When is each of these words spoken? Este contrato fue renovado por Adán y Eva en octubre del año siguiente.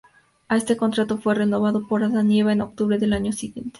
Este 0.49 0.77
contrato 0.77 1.19
fue 1.19 1.35
renovado 1.35 1.87
por 1.87 2.03
Adán 2.03 2.31
y 2.31 2.39
Eva 2.39 2.51
en 2.51 2.61
octubre 2.61 2.97
del 2.97 3.13
año 3.13 3.31
siguiente. 3.31 3.69